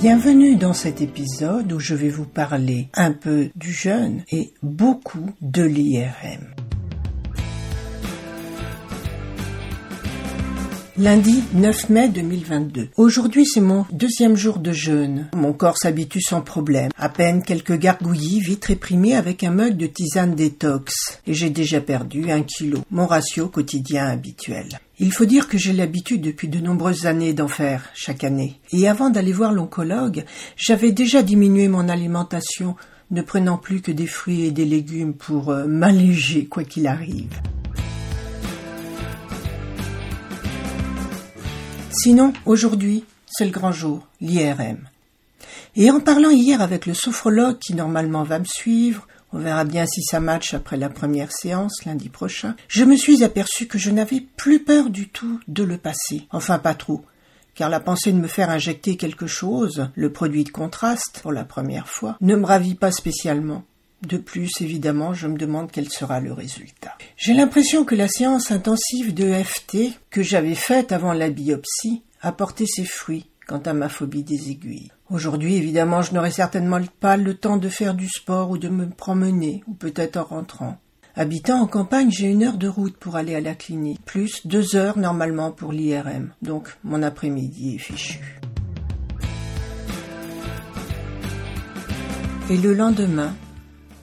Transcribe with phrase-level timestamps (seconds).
[0.00, 5.34] Bienvenue dans cet épisode où je vais vous parler un peu du jeûne et beaucoup
[5.42, 6.54] de l'IRM.
[11.00, 12.88] Lundi 9 mai 2022.
[12.98, 15.30] Aujourd'hui, c'est mon deuxième jour de jeûne.
[15.34, 16.90] Mon corps s'habitue sans problème.
[16.98, 20.92] À peine quelques gargouillis vite réprimés avec un mug de tisane détox.
[21.26, 22.80] Et j'ai déjà perdu un kilo.
[22.90, 24.66] Mon ratio quotidien habituel.
[24.98, 28.60] Il faut dire que j'ai l'habitude depuis de nombreuses années d'en faire chaque année.
[28.70, 32.76] Et avant d'aller voir l'oncologue, j'avais déjà diminué mon alimentation,
[33.10, 37.40] ne prenant plus que des fruits et des légumes pour euh, m'alléger quoi qu'il arrive.
[41.92, 44.78] Sinon, aujourd'hui, c'est le grand jour, l'IRM.
[45.74, 49.86] Et en parlant hier avec le sophrologue qui normalement va me suivre, on verra bien
[49.86, 53.90] si ça match après la première séance lundi prochain, je me suis aperçu que je
[53.90, 56.28] n'avais plus peur du tout de le passer.
[56.30, 57.04] Enfin pas trop.
[57.54, 61.44] Car la pensée de me faire injecter quelque chose, le produit de contraste, pour la
[61.44, 63.64] première fois, ne me ravit pas spécialement.
[64.02, 66.96] De plus, évidemment, je me demande quel sera le résultat.
[67.16, 72.32] J'ai l'impression que la séance intensive de FT que j'avais faite avant la biopsie a
[72.32, 74.92] porté ses fruits quant à ma phobie des aiguilles.
[75.10, 78.88] Aujourd'hui, évidemment, je n'aurai certainement pas le temps de faire du sport ou de me
[78.88, 80.78] promener, ou peut-être en rentrant.
[81.16, 84.76] Habitant en campagne, j'ai une heure de route pour aller à la clinique, plus deux
[84.76, 88.20] heures normalement pour l'IRM, donc mon après-midi est fichu.
[92.48, 93.34] Et le lendemain,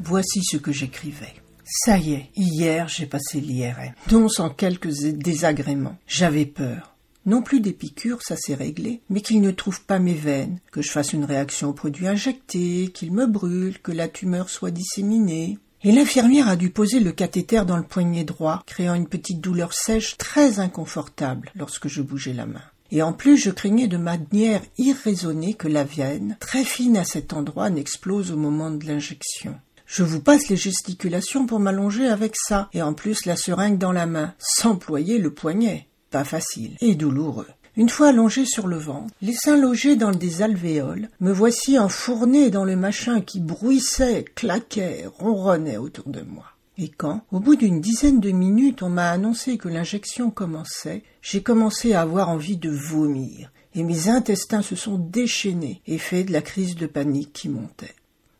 [0.00, 1.34] Voici ce que j'écrivais.
[1.64, 5.96] Ça y est, hier j'ai passé l'IRM, dont sans quelques désagréments.
[6.06, 6.96] J'avais peur.
[7.24, 10.80] Non plus des piqûres, ça s'est réglé, mais qu'il ne trouve pas mes veines, que
[10.80, 15.58] je fasse une réaction au produit injecté, qu'il me brûle, que la tumeur soit disséminée.
[15.82, 19.72] Et l'infirmière a dû poser le cathéter dans le poignet droit, créant une petite douleur
[19.72, 22.62] sèche très inconfortable lorsque je bougeais la main.
[22.92, 27.32] Et en plus, je craignais de manière irraisonnée que la veine, très fine à cet
[27.32, 29.56] endroit, n'explose au moment de l'injection.
[29.86, 33.92] Je vous passe les gesticulations pour m'allonger avec ça, et en plus la seringue dans
[33.92, 35.86] la main, sans ployer le poignet.
[36.10, 37.46] Pas facile, et douloureux.
[37.76, 42.50] Une fois allongé sur le ventre, les seins logés dans des alvéoles, me voici enfourné
[42.50, 46.46] dans le machin qui bruissait, claquait, ronronnait autour de moi.
[46.78, 51.42] Et quand, au bout d'une dizaine de minutes, on m'a annoncé que l'injection commençait, j'ai
[51.42, 56.42] commencé à avoir envie de vomir, et mes intestins se sont déchaînés, effet de la
[56.42, 57.94] crise de panique qui montait.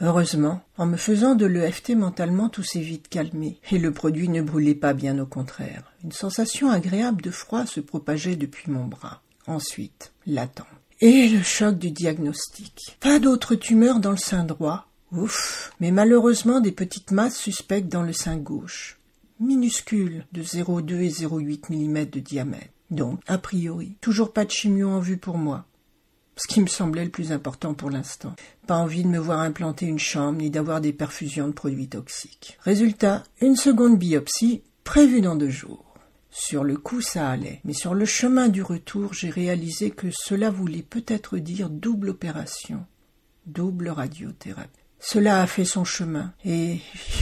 [0.00, 4.42] Heureusement, en me faisant de l'EFT mentalement, tout s'est vite calmé, et le produit ne
[4.42, 5.92] brûlait pas, bien au contraire.
[6.04, 9.22] Une sensation agréable de froid se propageait depuis mon bras.
[9.46, 10.66] Ensuite, l'attente.
[11.00, 12.96] Et le choc du diagnostic.
[13.00, 14.86] Pas d'autres tumeurs dans le sein droit.
[15.10, 15.72] Ouf.
[15.80, 18.98] Mais malheureusement des petites masses suspectes dans le sein gauche.
[19.40, 22.72] Minuscules, de 0,2 et 0,8 mm de diamètre.
[22.90, 25.66] Donc, a priori, toujours pas de chimio en vue pour moi
[26.38, 28.34] ce qui me semblait le plus important pour l'instant.
[28.66, 32.58] Pas envie de me voir implanter une chambre ni d'avoir des perfusions de produits toxiques.
[32.62, 35.84] Résultat, une seconde biopsie prévue dans deux jours.
[36.30, 40.50] Sur le coup, ça allait, mais sur le chemin du retour, j'ai réalisé que cela
[40.50, 42.86] voulait peut-être dire double opération,
[43.46, 44.70] double radiothérapie.
[45.00, 46.78] Cela a fait son chemin, et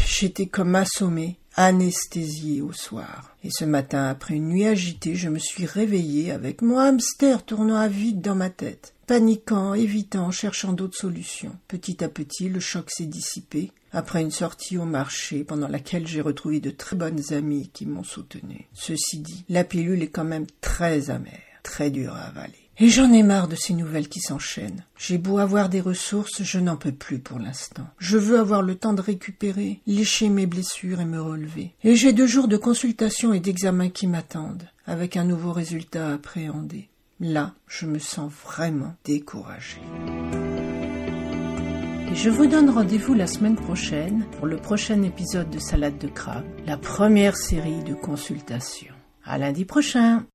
[0.06, 3.36] j'étais comme assommé, anesthésié au soir.
[3.42, 7.76] Et ce matin, après une nuit agitée, je me suis réveillé avec mon hamster tournant
[7.76, 8.95] à vide dans ma tête.
[9.06, 11.56] Paniquant, évitant, cherchant d'autres solutions.
[11.68, 16.20] Petit à petit, le choc s'est dissipé, après une sortie au marché pendant laquelle j'ai
[16.20, 18.68] retrouvé de très bonnes amies qui m'ont soutenu.
[18.74, 22.66] Ceci dit, la pilule est quand même très amère, très dure à avaler.
[22.78, 24.84] Et j'en ai marre de ces nouvelles qui s'enchaînent.
[24.98, 27.86] J'ai beau avoir des ressources, je n'en peux plus pour l'instant.
[27.98, 31.72] Je veux avoir le temps de récupérer, lécher mes blessures et me relever.
[31.84, 36.14] Et j'ai deux jours de consultation et d'examen qui m'attendent, avec un nouveau résultat à
[36.14, 36.90] appréhender.
[37.18, 39.80] Là, je me sens vraiment découragée.
[42.10, 46.08] Et je vous donne rendez-vous la semaine prochaine pour le prochain épisode de Salade de
[46.08, 48.94] crabe, la première série de consultations.
[49.24, 50.26] À lundi prochain!